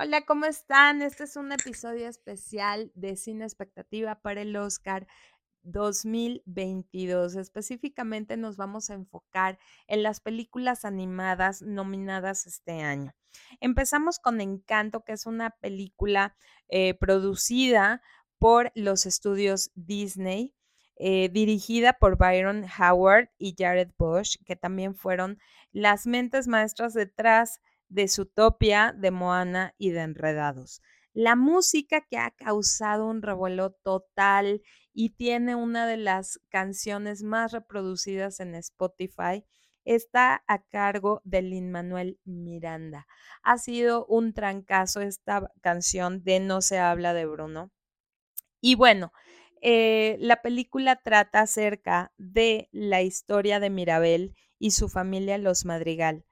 [0.00, 1.02] Hola, ¿cómo están?
[1.02, 5.08] Este es un episodio especial de Cine Expectativa para el Oscar
[5.64, 7.34] 2022.
[7.34, 13.12] Específicamente nos vamos a enfocar en las películas animadas nominadas este año.
[13.58, 16.36] Empezamos con Encanto, que es una película
[16.68, 18.00] eh, producida
[18.38, 20.54] por los estudios Disney.
[21.00, 25.40] Eh, dirigida por Byron Howard y Jared Bush, que también fueron
[25.72, 30.82] las mentes maestras detrás de Zootopia, de Moana y de Enredados.
[31.12, 37.52] La música que ha causado un revuelo total y tiene una de las canciones más
[37.52, 39.44] reproducidas en Spotify
[39.84, 43.06] está a cargo de Lin Manuel Miranda.
[43.42, 47.72] Ha sido un trancazo esta canción de No se habla de Bruno.
[48.60, 49.12] Y bueno,
[49.62, 56.24] eh, la película trata acerca de la historia de Mirabel y su familia Los Madrigal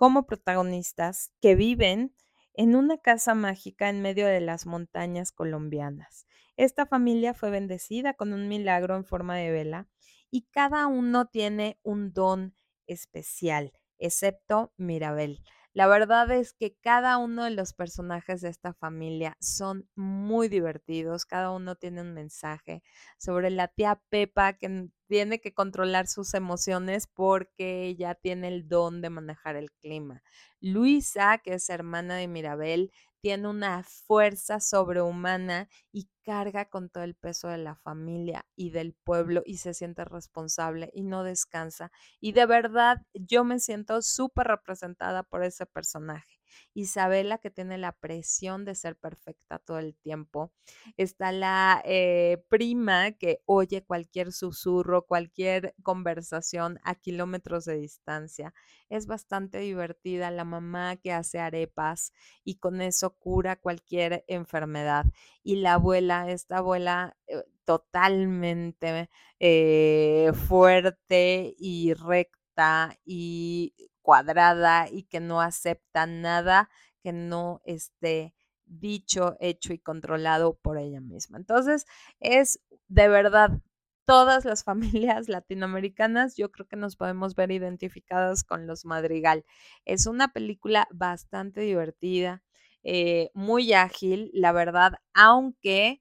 [0.00, 2.14] como protagonistas que viven
[2.54, 6.26] en una casa mágica en medio de las montañas colombianas.
[6.56, 9.88] Esta familia fue bendecida con un milagro en forma de vela
[10.30, 12.54] y cada uno tiene un don
[12.86, 15.42] especial, excepto Mirabel.
[15.72, 21.26] La verdad es que cada uno de los personajes de esta familia son muy divertidos,
[21.26, 22.82] cada uno tiene un mensaje
[23.18, 29.00] sobre la tía Pepa que tiene que controlar sus emociones porque ella tiene el don
[29.00, 30.22] de manejar el clima.
[30.60, 37.14] Luisa, que es hermana de Mirabel, tiene una fuerza sobrehumana y carga con todo el
[37.14, 41.90] peso de la familia y del pueblo y se siente responsable y no descansa.
[42.20, 46.39] Y de verdad yo me siento súper representada por ese personaje.
[46.74, 50.52] Isabela, que tiene la presión de ser perfecta todo el tiempo.
[50.96, 58.54] Está la eh, prima que oye cualquier susurro, cualquier conversación a kilómetros de distancia.
[58.88, 60.30] Es bastante divertida.
[60.30, 62.12] La mamá que hace arepas
[62.44, 65.06] y con eso cura cualquier enfermedad.
[65.42, 75.20] Y la abuela, esta abuela eh, totalmente eh, fuerte y recta y cuadrada y que
[75.20, 76.68] no acepta nada
[77.00, 78.34] que no esté
[78.66, 81.38] dicho, hecho y controlado por ella misma.
[81.38, 81.86] Entonces,
[82.18, 83.60] es de verdad,
[84.06, 89.44] todas las familias latinoamericanas, yo creo que nos podemos ver identificadas con los Madrigal.
[89.84, 92.42] Es una película bastante divertida,
[92.82, 96.00] eh, muy ágil, la verdad, aunque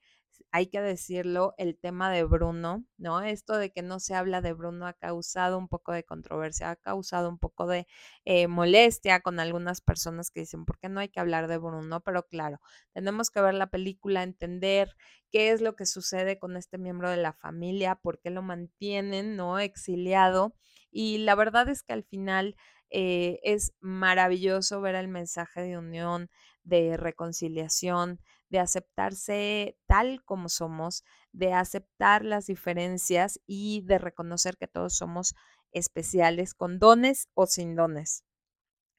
[0.52, 3.22] hay que decirlo, el tema de Bruno, ¿no?
[3.22, 6.76] Esto de que no se habla de Bruno ha causado un poco de controversia, ha
[6.76, 7.88] causado un poco de
[8.26, 12.02] eh, molestia con algunas personas que dicen, ¿por qué no hay que hablar de Bruno?
[12.02, 12.60] Pero claro,
[12.94, 14.96] tenemos que ver la película, entender
[15.32, 19.36] qué es lo que sucede con este miembro de la familia, por qué lo mantienen,
[19.36, 19.60] ¿no?
[19.60, 20.56] Exiliado.
[20.92, 22.56] Y la verdad es que al final
[22.90, 26.30] eh, es maravilloso ver el mensaje de unión,
[26.64, 28.20] de reconciliación,
[28.50, 35.36] de aceptarse tal como somos, de aceptar las diferencias y de reconocer que todos somos
[35.72, 38.24] especiales con dones o sin dones.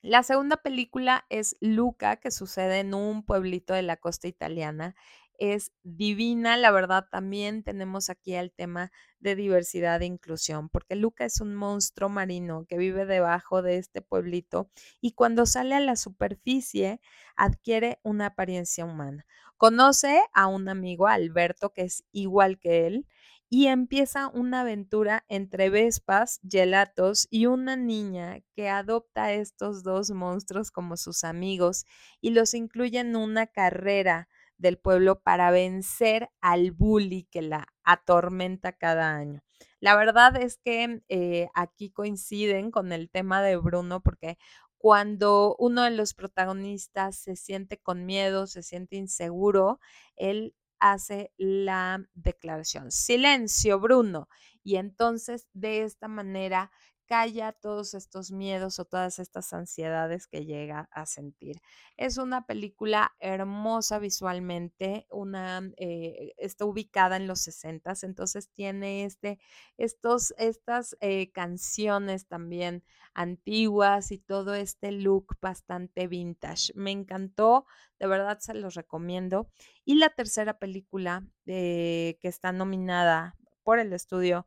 [0.03, 4.95] La segunda película es Luca, que sucede en un pueblito de la costa italiana
[5.41, 6.57] es divina.
[6.57, 11.57] La verdad, también tenemos aquí el tema de diversidad e inclusión, porque Luca es un
[11.57, 14.71] monstruo marino que vive debajo de este pueblito
[15.01, 17.01] y cuando sale a la superficie
[17.37, 19.27] adquiere una apariencia humana.
[19.57, 23.07] Conoce a un amigo, Alberto, que es igual que él,
[23.53, 30.11] y empieza una aventura entre vespas, gelatos y una niña que adopta a estos dos
[30.13, 31.85] monstruos como sus amigos
[32.21, 34.29] y los incluye en una carrera
[34.61, 39.43] del pueblo para vencer al bully que la atormenta cada año.
[39.81, 44.37] La verdad es que eh, aquí coinciden con el tema de Bruno porque
[44.77, 49.81] cuando uno de los protagonistas se siente con miedo, se siente inseguro,
[50.17, 54.29] él hace la declaración, silencio, Bruno.
[54.63, 56.71] Y entonces de esta manera
[57.11, 61.61] calla todos estos miedos o todas estas ansiedades que llega a sentir.
[61.97, 69.41] Es una película hermosa visualmente, una, eh, está ubicada en los 60, entonces tiene este,
[69.77, 76.73] estos, estas eh, canciones también antiguas y todo este look bastante vintage.
[76.77, 77.67] Me encantó,
[77.99, 79.51] de verdad se los recomiendo.
[79.85, 83.35] Y la tercera película eh, que está nominada
[83.65, 84.47] por el estudio,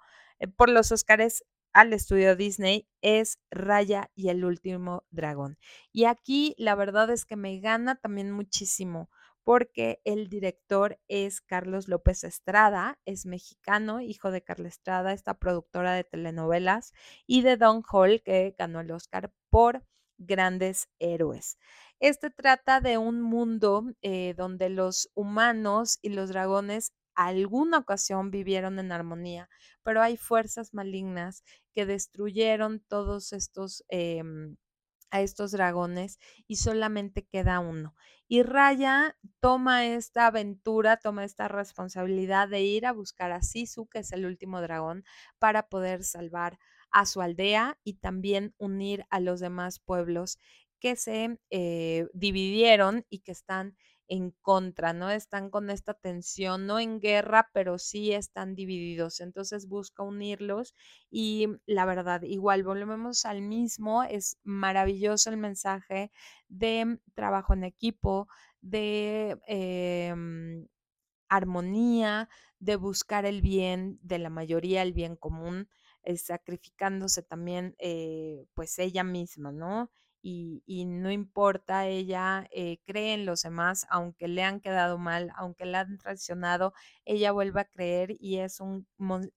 [0.56, 1.44] por los Oscars
[1.74, 5.58] al estudio Disney es Raya y el último dragón.
[5.92, 9.10] Y aquí la verdad es que me gana también muchísimo
[9.44, 15.94] porque el director es Carlos López Estrada, es mexicano, hijo de Carla Estrada, esta productora
[15.94, 16.94] de telenovelas,
[17.28, 19.84] y de Don Hall, que ganó el Oscar por
[20.18, 21.58] grandes héroes.
[22.00, 28.80] Este trata de un mundo eh, donde los humanos y los dragones alguna ocasión vivieron
[28.80, 29.50] en armonía,
[29.84, 31.44] pero hay fuerzas malignas
[31.74, 34.58] que destruyeron todos estos em,
[35.14, 36.18] a estos dragones
[36.48, 37.96] y solamente queda uno.
[38.28, 44.00] Y Raya toma esta aventura, toma esta responsabilidad de ir a buscar a Sisu, que
[44.00, 45.06] es el último dragón,
[45.38, 46.58] para poder salvar
[46.90, 50.40] a su aldea y también unir a los demás pueblos
[50.80, 53.78] que se eh, dividieron y que están
[54.08, 55.10] en contra, ¿no?
[55.10, 59.20] Están con esta tensión, no en guerra, pero sí están divididos.
[59.20, 60.76] Entonces busca unirlos
[61.10, 66.12] y la verdad, igual volvemos al mismo, es maravilloso el mensaje
[66.48, 68.28] de trabajo en equipo,
[68.62, 70.68] de em,
[71.30, 72.30] armonía,
[72.60, 75.70] de buscar el bien de la mayoría, el bien común,
[76.04, 79.90] eh, sacrificándose también eh, pues ella misma, ¿no?
[80.26, 85.66] Y, no importa, ella eh, cree en los demás, aunque le han quedado mal, aunque
[85.66, 86.74] la han traicionado,
[87.04, 88.88] ella vuelve a creer y es un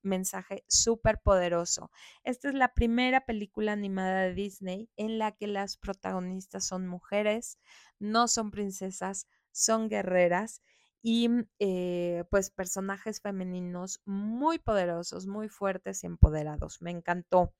[0.03, 1.91] mensaje súper poderoso.
[2.23, 7.59] Esta es la primera película animada de Disney en la que las protagonistas son mujeres,
[7.99, 10.63] no son princesas, son guerreras
[11.03, 11.29] y
[11.59, 16.81] eh, pues personajes femeninos muy poderosos, muy fuertes y empoderados.
[16.81, 17.53] Me encantó.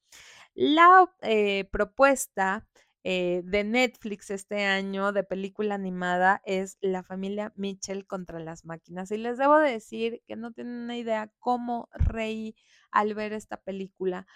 [0.55, 2.67] La eh, propuesta
[3.09, 9.13] eh, de Netflix este año de película animada es La familia Mitchell contra las máquinas.
[9.13, 12.57] Y les debo decir que no tienen una idea cómo reí
[12.91, 14.27] al ver esta película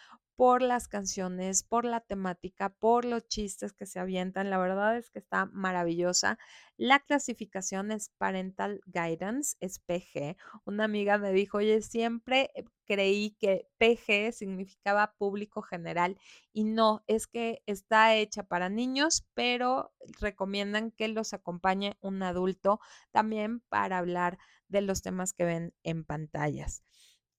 [0.41, 4.49] por las canciones, por la temática, por los chistes que se avientan.
[4.49, 6.39] La verdad es que está maravillosa.
[6.79, 10.39] La clasificación es Parental Guidance, es PG.
[10.65, 16.19] Una amiga me dijo, oye, siempre eh, creí que PG significaba público general
[16.55, 19.93] y no, es que está hecha para niños, pero
[20.23, 24.39] recomiendan que los acompañe un adulto también para hablar
[24.69, 26.83] de los temas que ven en pantallas.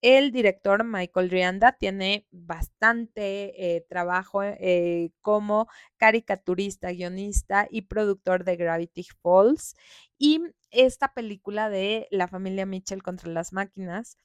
[0.01, 5.67] El director Michael Rianda tiene bastante eh, trabajo eh, como
[5.97, 9.75] caricaturista, guionista y productor de Gravity Falls.
[10.17, 14.17] Y esta película de la familia Mitchell contra las máquinas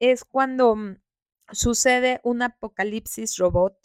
[0.00, 0.96] es cuando mm,
[1.52, 3.76] sucede un apocalipsis robot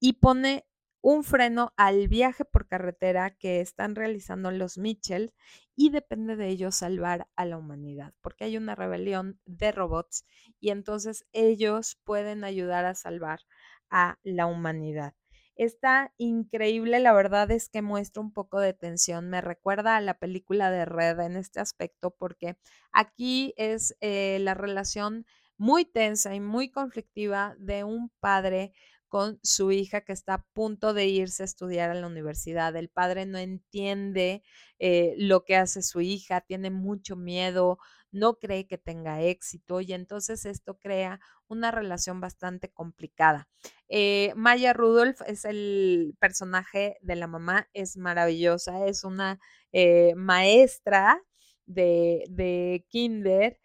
[0.00, 0.67] y pone
[1.00, 5.32] un freno al viaje por carretera que están realizando los Mitchell
[5.76, 10.24] y depende de ellos salvar a la humanidad, porque hay una rebelión de robots
[10.60, 13.40] y entonces ellos pueden ayudar a salvar
[13.90, 15.14] a la humanidad.
[15.54, 20.14] Está increíble, la verdad es que muestra un poco de tensión, me recuerda a la
[20.14, 22.56] película de Red en este aspecto, porque
[22.92, 28.72] aquí es eh, la relación muy tensa y muy conflictiva de un padre
[29.08, 32.76] con su hija que está a punto de irse a estudiar a la universidad.
[32.76, 34.42] El padre no entiende
[34.78, 37.78] eh, lo que hace su hija, tiene mucho miedo,
[38.10, 43.48] no cree que tenga éxito y entonces esto crea una relación bastante complicada.
[43.88, 49.40] Eh, Maya Rudolph es el personaje de la mamá, es maravillosa, es una
[49.72, 51.22] eh, maestra
[51.66, 53.58] de, de kinder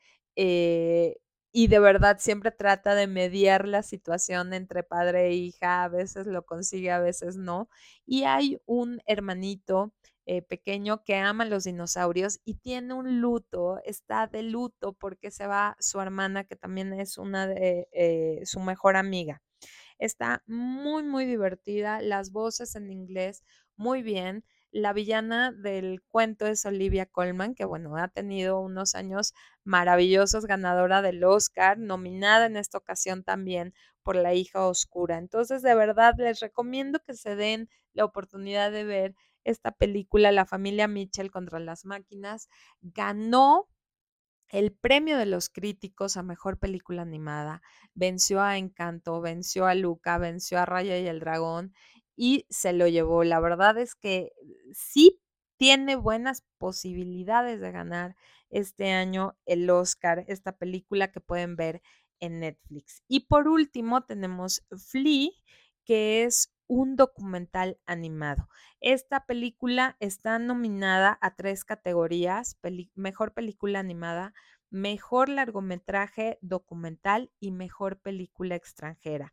[1.54, 6.26] y de verdad siempre trata de mediar la situación entre padre e hija, a veces
[6.28, 7.70] lo consigue, a veces no.
[8.08, 9.94] Y hay un hermanito
[10.26, 15.46] eh, pequeño que ama los dinosaurios y tiene un luto, está de luto porque se
[15.48, 19.42] va su hermana, que también es una de eh, su mejor amiga.
[20.00, 23.44] Está muy, muy divertida, las voces en inglés
[23.78, 24.44] muy bien.
[24.74, 31.04] La villana del cuento es Olivia Colman, que bueno, ha tenido unos años maravillosos, ganadora
[31.04, 35.20] del Oscar, nominada en esta ocasión también por La hija oscura.
[35.20, 40.48] Entonces, de verdad, les recomiendo que se den la oportunidad de ver esta película, La
[40.48, 42.50] familia Mitchell contra las máquinas.
[42.82, 43.70] Ganó
[44.50, 47.62] el premio de los críticos a mejor película animada.
[47.94, 51.74] Venció a Encanto, venció a Luca, venció a Raya y el Dragón
[52.16, 53.24] y se lo llevó.
[53.24, 54.32] La verdad es que
[54.74, 55.22] sí
[55.58, 58.16] tiene buenas posibilidades de ganar
[58.50, 61.82] este año el Oscar, esta película que pueden ver
[62.20, 63.04] en Netflix.
[63.08, 65.30] Y por último tenemos Flea,
[65.86, 68.48] que es un documental animado.
[68.80, 72.58] Esta película está nominada a tres categorías,
[72.96, 74.34] mejor película animada,
[74.70, 79.32] mejor largometraje documental y mejor película extranjera.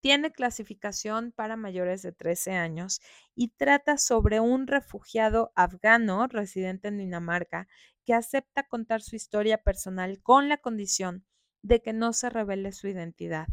[0.00, 3.00] Tiene clasificación para mayores de 13 años
[3.34, 7.68] y trata sobre un refugiado afgano residente en Dinamarca
[8.04, 11.26] que acepta contar su historia personal con la condición
[11.62, 13.46] de que no se revele su identidad.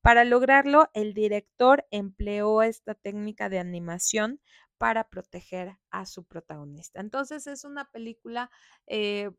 [0.00, 4.40] Para lograrlo, el director empleó esta técnica de animación
[4.78, 7.00] para proteger a su protagonista.
[7.00, 8.50] Entonces es una película
[8.88, 9.30] eh,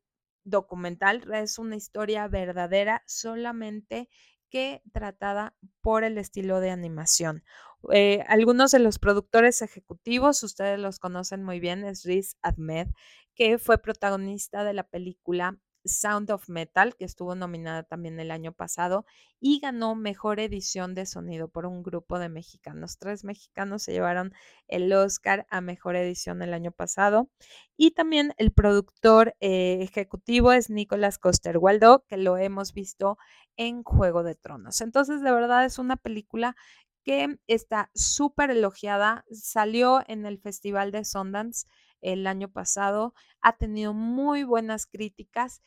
[0.46, 4.10] documental, es una historia verdadera solamente
[4.54, 7.44] que tratada por el estilo de animación.
[7.92, 12.90] Eh, algunos de los productores ejecutivos, ustedes los conocen muy bien, es Riz Ahmed,
[13.34, 18.54] que fue protagonista de la película Sound of Metal, que estuvo nominada también el año
[18.54, 19.06] pasado
[19.40, 22.98] y ganó mejor edición de sonido por un grupo de mexicanos.
[22.98, 24.34] Tres mexicanos se llevaron
[24.68, 27.30] el Oscar a mejor edición el año pasado.
[27.76, 33.18] Y también el productor eh, ejecutivo es Nicolás Coster Waldo, que lo hemos visto
[33.58, 34.82] en Juego de Tronos.
[34.82, 36.56] Entonces, de verdad es una película
[37.04, 39.26] que está súper elogiada.
[39.32, 41.68] Salió en el Festival de Sundance
[42.04, 45.62] el año pasado, ha tenido muy buenas críticas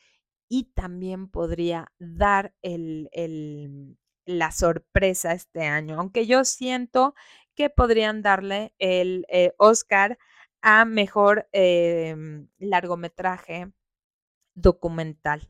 [0.49, 2.53] y también podría dar
[4.25, 7.15] la sorpresa este año, aunque yo siento
[7.55, 10.17] que podrían darle el eh, Oscar
[10.61, 13.71] a mejor em, largometraje
[14.55, 15.47] documental.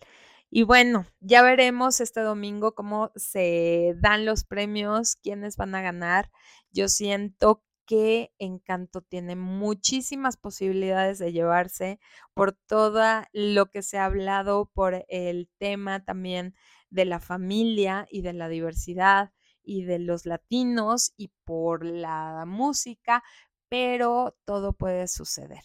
[0.49, 6.31] Y bueno, ya veremos este domingo cómo se dan los premios, quiénes van a ganar.
[6.71, 11.99] Yo siento que Encanto tiene muchísimas posibilidades de llevarse
[12.35, 13.01] por todo
[13.33, 16.53] lo que se ha hablado, por el tema también
[16.91, 19.31] de la familia y de la diversidad
[19.63, 23.23] y de los latinos y por la música,
[23.69, 25.63] pero todo puede suceder.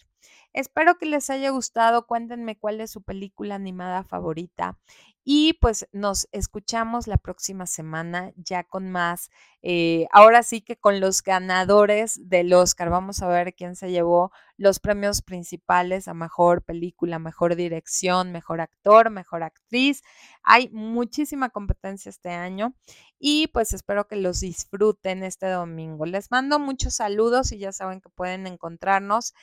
[0.53, 2.05] Espero que les haya gustado.
[2.05, 4.79] Cuéntenme cuál es su película animada favorita.
[5.23, 9.29] Y pues nos escuchamos la próxima semana ya con más,
[9.61, 12.89] eh, ahora sí que con los ganadores del Oscar.
[12.89, 18.59] Vamos a ver quién se llevó los premios principales a mejor película, mejor dirección, mejor
[18.59, 20.03] actor, mejor actriz.
[20.43, 22.73] Hay muchísima competencia este año
[23.17, 26.05] y pues espero que los disfruten este domingo.
[26.05, 29.33] Les mando muchos saludos y ya saben que pueden encontrarnos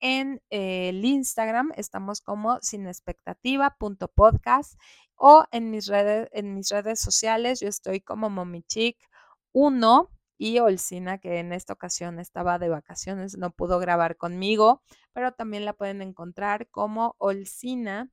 [0.00, 4.80] en el Instagram estamos como sinexpectativa.podcast
[5.16, 11.38] o en mis redes, en mis redes sociales yo estoy como momichic1 y Olcina, que
[11.38, 16.70] en esta ocasión estaba de vacaciones, no pudo grabar conmigo, pero también la pueden encontrar
[16.70, 18.10] como Olcina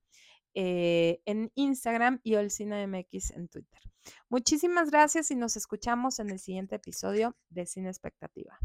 [0.53, 3.79] eh, en Instagram y Olcina MX en Twitter.
[4.27, 8.59] Muchísimas gracias y nos escuchamos en el siguiente episodio de Cine Expectativa.